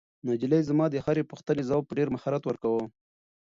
[0.27, 2.83] نجلۍ زما د هرې پوښتنې ځواب په ډېر مهارت ورکاوه.